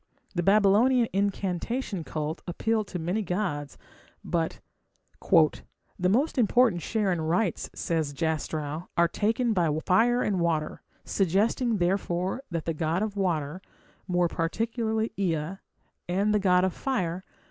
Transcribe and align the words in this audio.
The 0.33 0.41
Babylonian 0.41 1.07
incantation 1.13 2.03
cult 2.03 2.41
appealed 2.47 2.87
to 2.87 2.97
many 2.97 3.21
gods, 3.21 3.77
but 4.23 4.59
"the 5.21 6.09
most 6.09 6.39
important 6.39 6.81
share 6.81 7.11
in 7.11 7.19
the 7.19 7.23
rites", 7.23 7.69
says 7.75 8.11
Jastrow, 8.11 8.89
"are 8.97 9.07
taken 9.07 9.53
by 9.53 9.69
fire 9.85 10.23
and 10.23 10.39
water 10.39 10.81
suggesting, 11.05 11.77
therefore, 11.77 12.41
that 12.49 12.65
the 12.65 12.73
god 12.73 13.03
of 13.03 13.15
water 13.15 13.61
more 14.07 14.27
particularly 14.27 15.11
Ea 15.19 15.57
and 16.09 16.33
the 16.33 16.39
god 16.39 16.63
of 16.65 16.73
fire 16.73 17.23